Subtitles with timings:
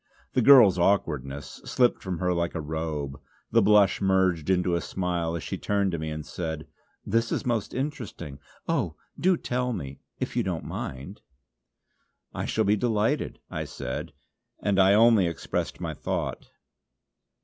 [0.33, 5.35] The girl's awkwardness slipped from her like a robe; the blush merged into a smile
[5.35, 6.65] as she turned to me and said:
[7.05, 8.39] "This is most interesting.
[8.67, 8.95] O!
[9.19, 11.21] do tell me if you don't mind."
[12.33, 14.11] "I shall be delighted" I said,
[14.59, 16.49] and I only expressed my thought.